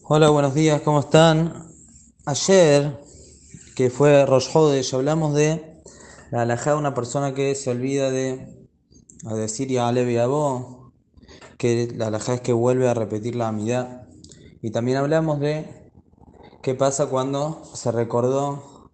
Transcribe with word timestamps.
Hola, 0.00 0.30
buenos 0.30 0.54
días, 0.54 0.80
¿cómo 0.80 1.00
están? 1.00 1.68
Ayer, 2.24 2.98
que 3.76 3.90
fue 3.90 4.24
Rosh 4.24 4.48
Hodesh, 4.52 4.94
hablamos 4.94 5.34
de 5.34 5.82
la 6.30 6.42
alajá 6.42 6.76
una 6.76 6.94
persona 6.94 7.34
que 7.34 7.54
se 7.54 7.70
olvida 7.70 8.10
de 8.10 8.66
decir 9.34 9.68
ya 9.68 9.88
Alevi 9.88 10.16
Abó, 10.16 10.92
que 11.58 11.92
la 11.94 12.06
alajá 12.06 12.34
es 12.34 12.40
que 12.40 12.52
vuelve 12.52 12.88
a 12.88 12.94
repetir 12.94 13.36
la 13.36 13.48
amidad. 13.48 14.08
Y 14.62 14.70
también 14.70 14.98
hablamos 14.98 15.38
de 15.40 15.90
qué 16.62 16.74
pasa 16.74 17.06
cuando 17.06 17.62
se 17.74 17.92
recordó 17.92 18.90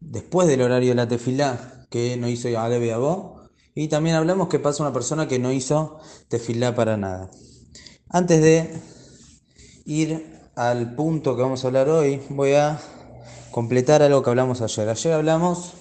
después 0.00 0.48
del 0.48 0.62
horario 0.62 0.90
de 0.90 0.96
la 0.96 1.08
tefilá 1.08 1.86
que 1.88 2.16
no 2.16 2.28
hizo 2.28 2.48
ya 2.48 2.64
Alevi 2.64 2.90
Abó. 2.90 3.48
Y 3.74 3.88
también 3.88 4.16
hablamos 4.16 4.48
qué 4.48 4.58
pasa 4.58 4.82
una 4.82 4.92
persona 4.92 5.28
que 5.28 5.38
no 5.38 5.52
hizo 5.52 5.98
tefilá 6.28 6.74
para 6.74 6.96
nada. 6.96 7.30
Antes 8.08 8.40
de 8.40 8.95
ir 9.86 10.50
al 10.56 10.94
punto 10.94 11.36
que 11.36 11.42
vamos 11.42 11.64
a 11.64 11.68
hablar 11.68 11.88
hoy, 11.88 12.20
voy 12.28 12.52
a 12.54 12.78
completar 13.50 14.02
algo 14.02 14.22
que 14.22 14.30
hablamos 14.30 14.60
ayer. 14.60 14.88
Ayer 14.88 15.12
hablamos 15.12 15.74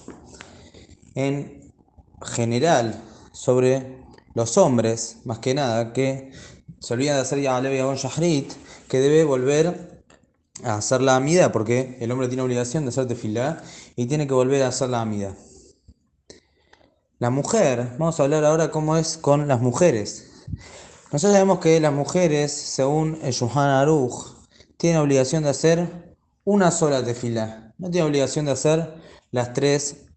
en 1.16 1.74
general 2.22 3.02
sobre 3.34 4.06
los 4.34 4.58
hombres, 4.58 5.18
más 5.26 5.40
que 5.40 5.54
nada, 5.54 5.92
que 5.92 6.32
se 6.80 6.94
olvidan 6.94 7.16
de 7.16 7.22
hacer 7.22 7.42
ya 7.42 7.58
Alevi 7.58 7.80
Abon 7.80 7.96
Shahrit, 7.96 8.54
que 8.88 9.00
debe 9.00 9.24
volver 9.24 10.04
a 10.64 10.76
hacer 10.76 11.02
la 11.02 11.16
amida, 11.16 11.52
porque 11.52 11.98
el 12.00 12.12
hombre 12.12 12.28
tiene 12.28 12.44
obligación 12.44 12.84
de 12.86 12.90
hacer 12.90 13.08
tefilá 13.08 13.64
y 13.96 14.06
tiene 14.06 14.28
que 14.28 14.34
volver 14.34 14.64
a 14.64 14.68
hacer 14.68 14.90
la 14.90 15.02
amida. 15.02 15.36
La 17.18 17.30
mujer, 17.30 17.96
vamos 17.98 18.20
a 18.20 18.24
hablar 18.24 18.46
ahora 18.46 18.72
cómo 18.72 18.98
es 18.98 19.18
con 19.18 19.48
las 19.48 19.62
mujeres. 19.62 20.32
Nosotros 21.16 21.36
sabemos 21.36 21.60
que 21.60 21.80
las 21.80 21.94
mujeres, 21.94 22.52
según 22.52 23.18
el 23.24 23.32
Yuhan 23.32 23.70
Aruch, 23.70 24.36
tienen 24.76 25.00
obligación 25.00 25.44
de 25.44 25.50
hacer 25.50 26.18
una 26.44 26.72
sola 26.72 27.06
tefilá. 27.06 27.74
No 27.78 27.90
tienen 27.90 28.10
obligación 28.10 28.44
de 28.44 28.52
hacer 28.52 28.96
las 29.32 29.54
tres 29.54 30.08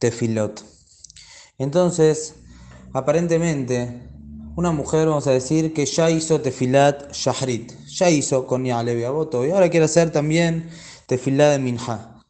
tefilot. 0.00 0.64
Entonces, 1.58 2.34
aparentemente, 2.92 4.10
una 4.56 4.72
mujer, 4.72 5.06
vamos 5.06 5.28
a 5.28 5.30
decir, 5.30 5.72
que 5.72 5.86
ya 5.86 6.10
hizo 6.10 6.40
tefilat 6.40 7.12
shahrit, 7.12 7.72
ya 7.86 8.10
hizo 8.10 8.48
con 8.48 8.64
Yalevi 8.64 9.04
Aboto, 9.04 9.46
y 9.46 9.52
ahora 9.52 9.70
quiere 9.70 9.86
hacer 9.86 10.10
también 10.10 10.70
tefilá 11.06 11.50
de 11.50 11.60
minha. 11.60 12.20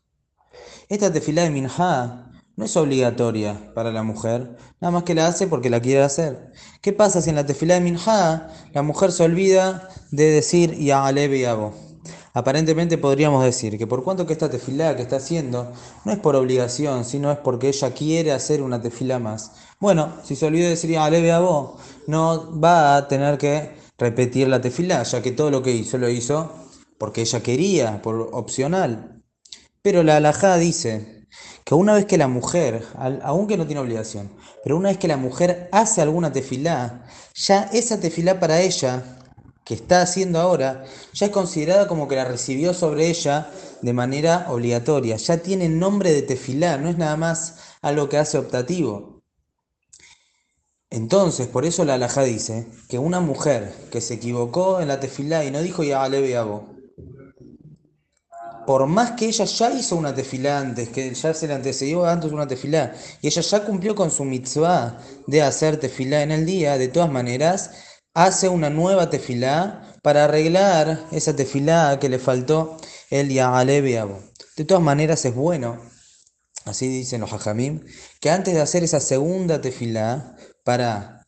Esta 0.90 1.10
tefilá 1.10 1.44
de 1.44 1.50
minha 1.50 2.29
no 2.60 2.66
es 2.66 2.76
obligatoria 2.76 3.72
para 3.74 3.90
la 3.90 4.02
mujer, 4.02 4.58
nada 4.82 4.92
más 4.92 5.04
que 5.04 5.14
la 5.14 5.26
hace 5.26 5.46
porque 5.46 5.70
la 5.70 5.80
quiere 5.80 6.02
hacer. 6.02 6.52
¿Qué 6.82 6.92
pasa 6.92 7.22
si 7.22 7.30
en 7.30 7.36
la 7.36 7.46
tefilá 7.46 7.72
de 7.72 7.80
minha 7.80 8.52
la 8.74 8.82
mujer 8.82 9.12
se 9.12 9.22
olvida 9.22 9.88
de 10.10 10.26
decir 10.26 10.76
Ya'alev 10.78 11.48
Abo? 11.48 11.72
Aparentemente 12.34 12.98
podríamos 12.98 13.42
decir 13.42 13.78
que 13.78 13.86
por 13.86 14.04
cuanto 14.04 14.26
que 14.26 14.34
esta 14.34 14.50
tefilá 14.50 14.94
que 14.94 15.00
está 15.00 15.16
haciendo 15.16 15.72
no 16.04 16.12
es 16.12 16.18
por 16.18 16.36
obligación, 16.36 17.06
sino 17.06 17.32
es 17.32 17.38
porque 17.38 17.68
ella 17.68 17.94
quiere 17.94 18.30
hacer 18.30 18.60
una 18.60 18.82
tefilá 18.82 19.18
más. 19.18 19.52
Bueno, 19.80 20.12
si 20.22 20.36
se 20.36 20.44
olvidó 20.44 20.64
de 20.64 20.70
decir 20.70 20.90
Ya'alev 20.90 21.32
Abo, 21.32 21.78
no 22.08 22.60
va 22.60 22.98
a 22.98 23.08
tener 23.08 23.38
que 23.38 23.70
repetir 23.96 24.48
la 24.48 24.60
tefilá, 24.60 25.02
ya 25.04 25.22
que 25.22 25.32
todo 25.32 25.50
lo 25.50 25.62
que 25.62 25.72
hizo 25.72 25.96
lo 25.96 26.10
hizo 26.10 26.52
porque 26.98 27.22
ella 27.22 27.42
quería, 27.42 28.02
por 28.02 28.28
opcional. 28.32 29.22
Pero 29.80 30.02
la 30.02 30.18
alajá 30.18 30.58
dice 30.58 31.19
que 31.70 31.76
una 31.76 31.94
vez 31.94 32.04
que 32.04 32.18
la 32.18 32.26
mujer, 32.26 32.84
aunque 33.22 33.56
no 33.56 33.64
tiene 33.64 33.80
obligación, 33.80 34.28
pero 34.64 34.76
una 34.76 34.88
vez 34.88 34.98
que 34.98 35.06
la 35.06 35.16
mujer 35.16 35.68
hace 35.70 36.02
alguna 36.02 36.32
tefilá, 36.32 37.06
ya 37.32 37.70
esa 37.72 38.00
tefilá 38.00 38.40
para 38.40 38.60
ella, 38.60 39.04
que 39.64 39.74
está 39.74 40.02
haciendo 40.02 40.40
ahora, 40.40 40.84
ya 41.12 41.26
es 41.26 41.32
considerada 41.32 41.86
como 41.86 42.08
que 42.08 42.16
la 42.16 42.24
recibió 42.24 42.74
sobre 42.74 43.06
ella 43.06 43.52
de 43.82 43.92
manera 43.92 44.46
obligatoria, 44.48 45.14
ya 45.14 45.36
tiene 45.36 45.68
nombre 45.68 46.12
de 46.12 46.22
tefilá, 46.22 46.76
no 46.76 46.88
es 46.88 46.98
nada 46.98 47.16
más 47.16 47.58
algo 47.82 48.08
que 48.08 48.18
hace 48.18 48.36
optativo. 48.36 49.22
Entonces, 50.90 51.46
por 51.46 51.64
eso 51.64 51.84
la 51.84 51.94
alajá 51.94 52.24
dice 52.24 52.66
que 52.88 52.98
una 52.98 53.20
mujer 53.20 53.72
que 53.92 54.00
se 54.00 54.14
equivocó 54.14 54.80
en 54.80 54.88
la 54.88 54.98
tefilá 54.98 55.44
y 55.44 55.52
no 55.52 55.62
dijo 55.62 55.84
ya 55.84 56.02
aleve 56.02 56.36
abo, 56.36 56.79
por 58.70 58.86
más 58.86 59.10
que 59.16 59.26
ella 59.26 59.46
ya 59.46 59.72
hizo 59.72 59.96
una 59.96 60.14
tefilá 60.14 60.60
antes, 60.60 60.90
que 60.90 61.12
ya 61.12 61.34
se 61.34 61.48
le 61.48 61.54
antecedió 61.54 62.06
antes 62.06 62.30
una 62.30 62.46
tefilá, 62.46 62.94
y 63.20 63.26
ella 63.26 63.42
ya 63.42 63.64
cumplió 63.64 63.96
con 63.96 64.12
su 64.12 64.24
mitzvah 64.24 64.96
de 65.26 65.42
hacer 65.42 65.80
tefilá 65.80 66.22
en 66.22 66.30
el 66.30 66.46
día, 66.46 66.78
de 66.78 66.86
todas 66.86 67.10
maneras, 67.10 67.72
hace 68.14 68.48
una 68.48 68.70
nueva 68.70 69.10
tefilá 69.10 69.96
para 70.04 70.26
arreglar 70.26 71.04
esa 71.10 71.34
tefilá 71.34 71.98
que 71.98 72.08
le 72.08 72.20
faltó 72.20 72.76
el 73.10 73.30
Ya'ale 73.30 73.82
De 73.82 74.64
todas 74.64 74.84
maneras 74.84 75.24
es 75.24 75.34
bueno, 75.34 75.80
así 76.64 76.86
dicen 76.86 77.22
los 77.22 77.32
hajamim, 77.32 77.84
que 78.20 78.30
antes 78.30 78.54
de 78.54 78.60
hacer 78.60 78.84
esa 78.84 79.00
segunda 79.00 79.60
tefilá 79.60 80.36
para 80.62 81.26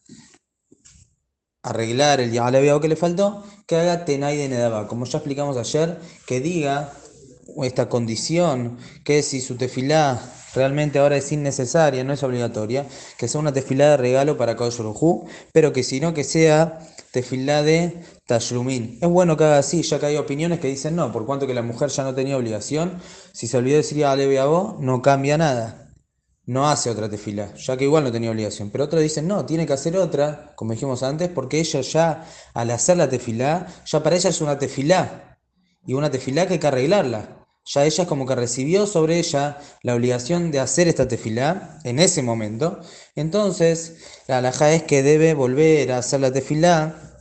arreglar 1.64 2.20
el 2.20 2.30
Ya'ale 2.30 2.80
que 2.80 2.88
le 2.88 2.94
faltó, 2.94 3.44
que 3.66 3.74
haga 3.74 4.04
tenay 4.04 4.36
de 4.36 4.48
nedaba, 4.48 4.86
como 4.86 5.06
ya 5.06 5.18
explicamos 5.18 5.56
ayer, 5.56 5.98
que 6.24 6.40
diga 6.40 6.92
esta 7.62 7.88
condición, 7.88 8.78
que 9.04 9.22
si 9.22 9.40
su 9.40 9.56
tefilá 9.56 10.20
realmente 10.54 10.98
ahora 10.98 11.16
es 11.16 11.32
innecesaria, 11.32 12.04
no 12.04 12.12
es 12.12 12.22
obligatoria, 12.22 12.86
que 13.16 13.28
sea 13.28 13.40
una 13.40 13.52
tefilá 13.52 13.90
de 13.90 13.96
regalo 13.96 14.36
para 14.36 14.56
Kadosh 14.56 14.80
pero 15.52 15.72
que 15.72 15.82
si 15.82 16.00
no, 16.00 16.14
que 16.14 16.24
sea 16.24 16.80
tefilá 17.10 17.62
de 17.62 18.02
Tashlumin. 18.26 18.98
Es 19.00 19.08
bueno 19.08 19.36
que 19.36 19.44
haga 19.44 19.58
así, 19.58 19.82
ya 19.82 19.98
que 19.98 20.06
hay 20.06 20.16
opiniones 20.16 20.60
que 20.60 20.68
dicen 20.68 20.96
no, 20.96 21.12
por 21.12 21.26
cuanto 21.26 21.46
que 21.46 21.54
la 21.54 21.62
mujer 21.62 21.90
ya 21.90 22.02
no 22.04 22.14
tenía 22.14 22.36
obligación, 22.36 23.00
si 23.32 23.46
se 23.46 23.56
olvidó 23.56 23.74
de 23.74 23.82
decir 23.82 24.04
a 24.04 24.16
Levi 24.16 24.36
no 24.80 25.02
cambia 25.02 25.38
nada. 25.38 25.78
No 26.44 26.68
hace 26.68 26.90
otra 26.90 27.08
tefilá, 27.08 27.54
ya 27.54 27.76
que 27.76 27.84
igual 27.84 28.02
no 28.02 28.10
tenía 28.10 28.30
obligación. 28.32 28.70
Pero 28.70 28.84
otros 28.84 29.00
dicen, 29.00 29.28
no, 29.28 29.46
tiene 29.46 29.64
que 29.64 29.74
hacer 29.74 29.96
otra, 29.96 30.52
como 30.56 30.72
dijimos 30.72 31.04
antes, 31.04 31.28
porque 31.28 31.60
ella 31.60 31.82
ya, 31.82 32.26
al 32.52 32.70
hacer 32.72 32.96
la 32.96 33.08
tefilá, 33.08 33.68
ya 33.86 34.02
para 34.02 34.16
ella 34.16 34.30
es 34.30 34.40
una 34.40 34.58
tefilá. 34.58 35.31
Y 35.86 35.94
una 35.94 36.10
tefilá 36.10 36.46
que 36.46 36.54
hay 36.54 36.58
que 36.60 36.66
arreglarla 36.66 37.42
ya 37.64 37.84
ella 37.84 38.06
como 38.06 38.26
que 38.26 38.34
recibió 38.34 38.86
sobre 38.86 39.18
ella 39.18 39.58
la 39.82 39.94
obligación 39.94 40.50
de 40.50 40.60
hacer 40.60 40.88
esta 40.88 41.06
tefilá 41.06 41.78
en 41.84 41.98
ese 41.98 42.22
momento. 42.22 42.80
Entonces, 43.14 43.96
la 44.26 44.38
alhaja 44.38 44.72
es 44.72 44.82
que 44.82 45.02
debe 45.02 45.34
volver 45.34 45.92
a 45.92 45.98
hacer 45.98 46.20
la 46.20 46.32
tefilá 46.32 47.20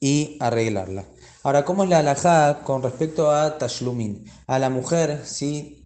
y 0.00 0.36
arreglarla. 0.40 1.04
Ahora, 1.42 1.64
¿cómo 1.64 1.84
es 1.84 1.90
la 1.90 1.98
alhaja 1.98 2.62
con 2.64 2.82
respecto 2.82 3.30
a 3.30 3.58
Tashlumin? 3.58 4.24
A 4.46 4.58
la 4.58 4.70
mujer, 4.70 5.22
si 5.24 5.84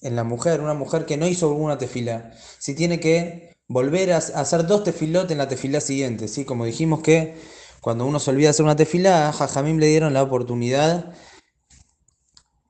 en 0.00 0.16
la 0.16 0.24
mujer, 0.24 0.60
una 0.60 0.74
mujer 0.74 1.04
que 1.04 1.16
no 1.16 1.26
hizo 1.26 1.50
una 1.50 1.76
tefilá, 1.76 2.32
si 2.58 2.74
tiene 2.74 3.00
que 3.00 3.56
volver 3.68 4.12
a 4.12 4.16
hacer 4.16 4.66
dos 4.66 4.82
tefilot 4.84 5.30
en 5.30 5.38
la 5.38 5.48
tefilá 5.48 5.80
siguiente, 5.80 6.26
¿sí? 6.26 6.44
Como 6.44 6.64
dijimos 6.64 7.02
que 7.02 7.36
cuando 7.80 8.04
uno 8.06 8.20
se 8.20 8.30
olvida 8.30 8.50
hacer 8.50 8.64
una 8.64 8.76
tefilá, 8.76 9.30
a 9.30 9.62
le 9.62 9.86
dieron 9.86 10.12
la 10.12 10.22
oportunidad 10.22 11.12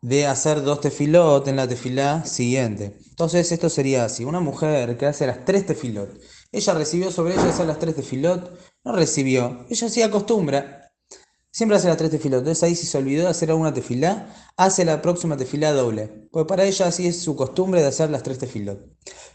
de 0.02 0.26
hacer 0.26 0.62
dos 0.62 0.80
tefilot 0.80 1.46
en 1.48 1.56
la 1.56 1.68
tefilá 1.68 2.24
siguiente. 2.24 2.96
Entonces 3.10 3.52
esto 3.52 3.68
sería 3.68 4.04
así, 4.04 4.24
una 4.24 4.40
mujer 4.40 4.96
que 4.96 5.06
hace 5.06 5.26
las 5.26 5.44
tres 5.44 5.66
tefilot, 5.66 6.18
ella 6.52 6.74
recibió 6.74 7.10
sobre 7.10 7.34
ella 7.34 7.50
hacer 7.50 7.66
las 7.66 7.78
tres 7.78 7.96
tefilot, 7.96 8.58
no 8.84 8.92
recibió, 8.92 9.66
ella 9.68 9.88
sí 9.88 10.02
acostumbra, 10.02 10.90
siempre 11.50 11.76
hace 11.76 11.88
las 11.88 11.96
tres 11.96 12.10
tefilot, 12.10 12.38
entonces 12.40 12.62
ahí 12.62 12.74
si 12.74 12.86
se 12.86 12.96
olvidó 12.96 13.24
de 13.24 13.30
hacer 13.30 13.50
alguna 13.50 13.74
tefilá, 13.74 14.34
hace 14.56 14.84
la 14.84 15.02
próxima 15.02 15.36
tefilá 15.36 15.72
doble, 15.72 16.28
porque 16.30 16.48
para 16.48 16.64
ella 16.64 16.86
así 16.86 17.06
es 17.06 17.20
su 17.20 17.36
costumbre 17.36 17.82
de 17.82 17.88
hacer 17.88 18.10
las 18.10 18.22
tres 18.22 18.38
tefilot. 18.38 18.80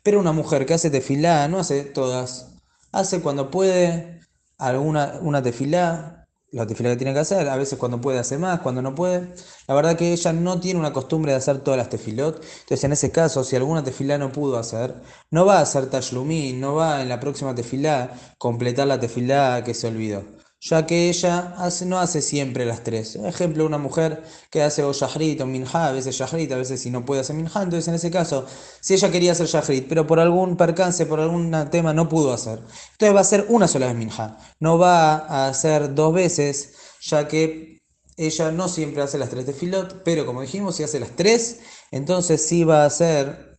Pero 0.04 0.20
una 0.20 0.32
mujer 0.32 0.66
que 0.66 0.74
hace 0.74 0.90
tefilá, 0.90 1.48
no 1.48 1.60
hace 1.60 1.84
todas, 1.84 2.56
hace 2.92 3.22
cuando 3.22 3.52
puede 3.52 4.15
alguna 4.58 5.20
una 5.22 5.42
tefilá, 5.42 6.28
la 6.52 6.66
tefilá 6.68 6.92
que 6.92 6.98
tiene 6.98 7.14
que 7.14 7.20
hacer, 7.20 7.48
a 7.50 7.56
veces 7.58 7.78
cuando 7.80 8.00
puede 8.02 8.20
hacer 8.20 8.40
más, 8.40 8.62
cuando 8.62 8.82
no 8.82 8.96
puede. 8.96 9.34
La 9.68 9.76
verdad 9.76 9.98
que 9.98 10.14
ella 10.14 10.34
no 10.34 10.60
tiene 10.60 10.80
una 10.80 10.94
costumbre 10.94 11.32
de 11.32 11.38
hacer 11.38 11.60
todas 11.60 11.78
las 11.78 11.90
tefilot, 11.90 12.36
entonces 12.36 12.84
en 12.84 12.94
ese 12.94 13.12
caso, 13.12 13.44
si 13.44 13.56
alguna 13.56 13.84
tefilá 13.84 14.18
no 14.18 14.32
pudo 14.32 14.58
hacer, 14.58 14.96
no 15.32 15.46
va 15.46 15.60
a 15.60 15.62
hacer 15.62 15.90
tashlumí, 15.90 16.54
no 16.54 16.76
va 16.76 17.02
en 17.02 17.10
la 17.10 17.20
próxima 17.20 17.56
tefilá 17.56 18.14
completar 18.38 18.88
la 18.88 19.00
tefilá 19.00 19.64
que 19.64 19.74
se 19.74 19.88
olvidó 19.88 20.24
ya 20.68 20.88
que 20.88 21.10
ella 21.10 21.54
no 21.86 22.00
hace 22.00 22.22
siempre 22.24 22.66
las 22.66 22.84
tres. 22.84 23.16
Ejemplo, 23.18 23.66
una 23.68 23.78
mujer 23.78 24.24
que 24.50 24.64
hace 24.64 24.84
o 24.84 24.94
shahrit 24.94 25.40
o 25.42 25.46
minha, 25.46 25.88
a 25.88 25.92
veces 25.92 26.16
shahrit, 26.16 26.52
a 26.52 26.58
veces 26.58 26.82
si 26.82 26.90
no 26.90 27.06
puede 27.06 27.22
hacer 27.22 27.36
minha, 27.36 27.52
entonces 27.56 27.88
en 27.88 27.94
ese 27.94 28.10
caso, 28.10 28.48
si 28.82 28.96
ella 28.96 29.12
quería 29.12 29.34
hacer 29.34 29.46
shahrit, 29.46 29.88
pero 29.88 30.08
por 30.08 30.20
algún 30.20 30.58
percance, 30.58 31.06
por 31.06 31.20
algún 31.20 31.52
tema 31.70 31.94
no 31.94 32.10
pudo 32.10 32.34
hacer, 32.34 32.60
entonces 32.94 33.14
va 33.14 33.20
a 33.20 33.22
hacer 33.22 33.46
una 33.50 33.68
sola 33.68 33.88
vez 33.88 33.96
minha, 33.96 34.38
no 34.60 34.80
va 34.80 35.18
a 35.18 35.50
hacer 35.50 35.94
dos 35.94 36.14
veces, 36.14 36.74
ya 37.02 37.28
que 37.28 37.82
ella 38.18 38.52
no 38.52 38.68
siempre 38.68 39.04
hace 39.04 39.20
las 39.20 39.30
tres 39.30 39.46
tefilot, 39.46 40.04
pero 40.04 40.26
como 40.26 40.42
dijimos, 40.42 40.76
si 40.76 40.84
hace 40.84 41.00
las 41.00 41.16
tres, 41.16 41.60
entonces 41.92 42.44
sí 42.44 42.64
va 42.64 42.84
a 42.84 42.88
hacer 42.88 43.56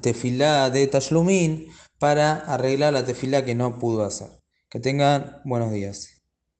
tefilá 0.00 0.70
de 0.70 0.86
tashlumin 0.86 1.66
para 1.98 2.36
arreglar 2.36 2.94
la 2.94 3.04
tefilá 3.04 3.44
que 3.44 3.54
no 3.54 3.78
pudo 3.78 4.04
hacer. 4.04 4.30
Que 4.70 4.78
tengan 4.80 5.42
buenos 5.44 5.72
días. 5.72 6.19